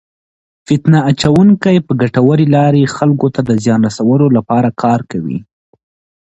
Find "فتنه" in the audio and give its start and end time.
0.67-0.99